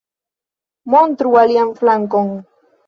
Montru 0.95 1.37
alian 1.43 1.73
flankon 1.85 2.37